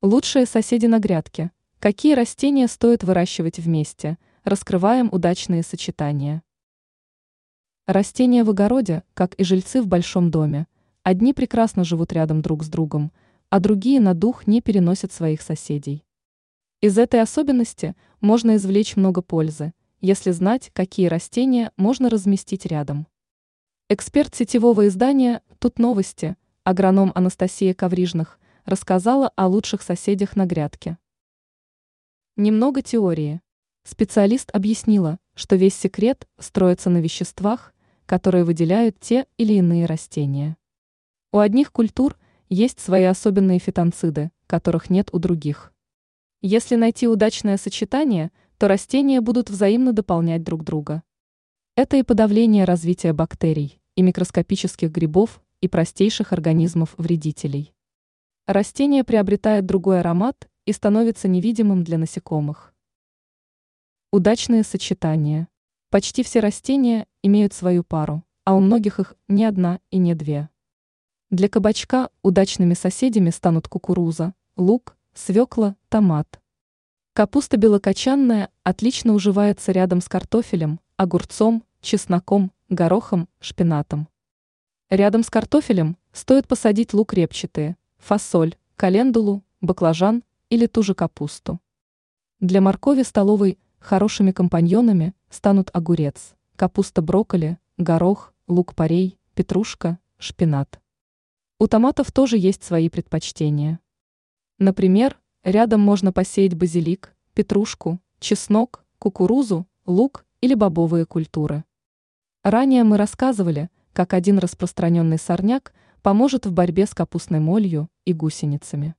Лучшие 0.00 0.46
соседи 0.46 0.86
на 0.86 1.00
грядке. 1.00 1.50
Какие 1.80 2.14
растения 2.14 2.68
стоит 2.68 3.02
выращивать 3.02 3.58
вместе? 3.58 4.16
Раскрываем 4.44 5.08
удачные 5.10 5.64
сочетания. 5.64 6.44
Растения 7.84 8.44
в 8.44 8.50
огороде, 8.50 9.02
как 9.14 9.34
и 9.34 9.42
жильцы 9.42 9.82
в 9.82 9.88
большом 9.88 10.30
доме. 10.30 10.68
Одни 11.02 11.32
прекрасно 11.32 11.82
живут 11.82 12.12
рядом 12.12 12.42
друг 12.42 12.62
с 12.62 12.68
другом, 12.68 13.10
а 13.50 13.58
другие 13.58 13.98
на 13.98 14.14
дух 14.14 14.46
не 14.46 14.60
переносят 14.60 15.10
своих 15.10 15.42
соседей. 15.42 16.04
Из 16.80 16.96
этой 16.96 17.20
особенности 17.20 17.96
можно 18.20 18.54
извлечь 18.54 18.94
много 18.94 19.20
пользы, 19.20 19.72
если 20.00 20.30
знать, 20.30 20.70
какие 20.74 21.08
растения 21.08 21.72
можно 21.76 22.08
разместить 22.08 22.66
рядом. 22.66 23.08
Эксперт 23.88 24.32
сетевого 24.32 24.86
издания 24.86 25.42
«Тут 25.58 25.80
новости», 25.80 26.36
агроном 26.62 27.10
Анастасия 27.16 27.74
Коврижных– 27.74 28.38
рассказала 28.68 29.28
о 29.34 29.46
лучших 29.46 29.80
соседях 29.80 30.36
на 30.36 30.44
грядке. 30.44 30.98
Немного 32.36 32.82
теории. 32.82 33.40
Специалист 33.82 34.50
объяснила, 34.52 35.18
что 35.34 35.56
весь 35.56 35.74
секрет 35.74 36.28
строится 36.38 36.90
на 36.90 36.98
веществах, 36.98 37.72
которые 38.04 38.44
выделяют 38.44 39.00
те 39.00 39.26
или 39.38 39.54
иные 39.54 39.86
растения. 39.86 40.58
У 41.32 41.38
одних 41.38 41.72
культур 41.72 42.18
есть 42.50 42.78
свои 42.78 43.04
особенные 43.04 43.58
фитонциды, 43.58 44.30
которых 44.46 44.90
нет 44.90 45.08
у 45.12 45.18
других. 45.18 45.72
Если 46.42 46.76
найти 46.76 47.08
удачное 47.08 47.56
сочетание, 47.56 48.30
то 48.58 48.68
растения 48.68 49.22
будут 49.22 49.48
взаимно 49.48 49.94
дополнять 49.94 50.42
друг 50.42 50.62
друга. 50.62 51.02
Это 51.74 51.96
и 51.96 52.02
подавление 52.02 52.64
развития 52.64 53.14
бактерий, 53.14 53.80
и 53.94 54.02
микроскопических 54.02 54.90
грибов, 54.90 55.40
и 55.62 55.68
простейших 55.68 56.34
организмов-вредителей. 56.34 57.72
Растение 58.48 59.04
приобретает 59.04 59.66
другой 59.66 60.00
аромат 60.00 60.48
и 60.64 60.72
становится 60.72 61.28
невидимым 61.28 61.84
для 61.84 61.98
насекомых. 61.98 62.72
Удачные 64.10 64.62
сочетания. 64.62 65.48
Почти 65.90 66.22
все 66.22 66.40
растения 66.40 67.06
имеют 67.22 67.52
свою 67.52 67.84
пару, 67.84 68.24
а 68.44 68.54
у 68.54 68.60
многих 68.60 69.00
их 69.00 69.16
не 69.28 69.44
одна 69.44 69.80
и 69.90 69.98
не 69.98 70.14
две. 70.14 70.48
Для 71.28 71.50
кабачка 71.50 72.08
удачными 72.22 72.72
соседями 72.72 73.28
станут 73.28 73.68
кукуруза, 73.68 74.32
лук, 74.56 74.96
свекла, 75.12 75.76
томат. 75.90 76.40
Капуста 77.12 77.58
белокочанная 77.58 78.48
отлично 78.62 79.12
уживается 79.12 79.72
рядом 79.72 80.00
с 80.00 80.08
картофелем, 80.08 80.80
огурцом, 80.96 81.64
чесноком, 81.82 82.50
горохом, 82.70 83.28
шпинатом. 83.40 84.08
Рядом 84.88 85.22
с 85.22 85.28
картофелем 85.28 85.98
стоит 86.14 86.48
посадить 86.48 86.94
лук 86.94 87.12
репчатый, 87.12 87.76
фасоль, 87.98 88.56
календулу, 88.76 89.44
баклажан 89.60 90.24
или 90.50 90.66
ту 90.66 90.82
же 90.82 90.94
капусту. 90.94 91.60
Для 92.40 92.60
моркови 92.60 93.02
столовой 93.02 93.58
хорошими 93.78 94.32
компаньонами 94.32 95.14
станут 95.30 95.70
огурец, 95.72 96.34
капуста 96.56 97.02
брокколи, 97.02 97.58
горох, 97.76 98.32
лук-порей, 98.46 99.18
петрушка, 99.34 99.98
шпинат. 100.18 100.80
У 101.58 101.66
томатов 101.66 102.12
тоже 102.12 102.38
есть 102.38 102.62
свои 102.62 102.88
предпочтения. 102.88 103.80
Например, 104.58 105.18
рядом 105.42 105.80
можно 105.80 106.12
посеять 106.12 106.54
базилик, 106.54 107.14
петрушку, 107.34 108.00
чеснок, 108.20 108.84
кукурузу, 108.98 109.66
лук 109.86 110.24
или 110.40 110.54
бобовые 110.54 111.04
культуры. 111.04 111.64
Ранее 112.44 112.84
мы 112.84 112.96
рассказывали, 112.96 113.70
как 113.92 114.14
один 114.14 114.38
распространенный 114.38 115.18
сорняк– 115.18 115.72
поможет 116.08 116.46
в 116.46 116.52
борьбе 116.52 116.86
с 116.86 116.94
капустной 116.94 117.38
молью 117.38 117.90
и 118.06 118.14
гусеницами. 118.14 118.94